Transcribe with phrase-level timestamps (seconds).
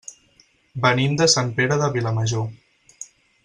[0.85, 2.49] Venim de Sant Pere de Vilamajor.